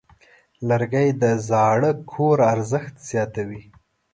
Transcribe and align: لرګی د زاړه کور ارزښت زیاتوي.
لرګی 0.67 1.07
د 1.21 1.23
زاړه 1.47 1.91
کور 2.11 2.37
ارزښت 2.53 2.95
زیاتوي. 3.09 3.61